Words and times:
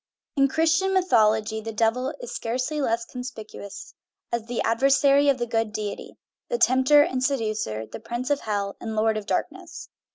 In 0.35 0.47
Christian 0.47 0.95
mythology 0.95 1.61
the 1.61 1.71
Devil 1.71 2.15
is 2.19 2.31
scarcely 2.33 2.81
less 2.81 3.05
conspicuous 3.05 3.93
as 4.31 4.47
the 4.47 4.59
adversary 4.63 5.29
of 5.29 5.37
the 5.37 5.45
good 5.45 5.71
deity, 5.71 6.17
the 6.49 6.57
tempter 6.57 7.03
and 7.03 7.23
seducer, 7.23 7.85
the 7.85 7.99
prince 7.99 8.31
of 8.31 8.39
hell, 8.39 8.75
and 8.81 8.95
lord 8.95 9.15
of 9.15 9.27
darkness. 9.27 9.89